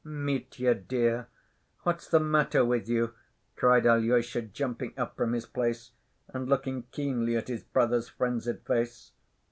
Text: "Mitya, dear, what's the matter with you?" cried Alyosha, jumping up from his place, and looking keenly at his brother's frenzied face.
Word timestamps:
"Mitya, 0.03 0.73
dear, 0.73 1.27
what's 1.83 2.07
the 2.07 2.19
matter 2.19 2.65
with 2.65 2.89
you?" 2.89 3.13
cried 3.55 3.85
Alyosha, 3.85 4.41
jumping 4.41 4.95
up 4.97 5.15
from 5.15 5.33
his 5.33 5.45
place, 5.45 5.91
and 6.29 6.49
looking 6.49 6.85
keenly 6.89 7.35
at 7.37 7.49
his 7.49 7.61
brother's 7.61 8.09
frenzied 8.09 8.65
face. 8.65 9.11